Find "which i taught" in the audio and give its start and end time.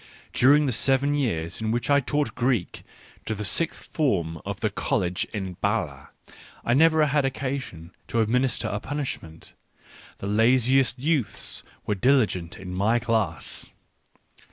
1.69-2.33